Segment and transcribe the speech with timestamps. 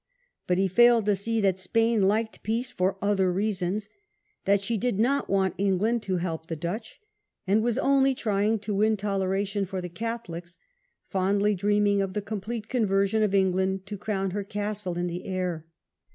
[0.47, 0.73] But he aims.
[0.73, 3.87] failed to see that Spain liked peace for other reasons;
[4.45, 6.99] that she did not want England to help the Dutch,
[7.45, 10.57] and was only trying to win toleration for the Catholics,
[11.05, 15.67] fondly dreaming of the complete conversion of England to crown her castle in the air.